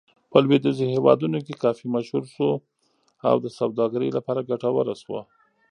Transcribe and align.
په 0.31 0.37
لویدیځو 0.43 0.85
هېوادونو 0.95 1.37
کې 1.45 1.61
کافي 1.63 1.85
مشهور 1.95 2.23
شو 2.33 2.49
او 3.27 3.35
د 3.45 3.47
سوداګرۍ 3.59 4.09
لپاره 4.17 4.47
ګټوره 4.51 4.93
شوه. 5.01 5.21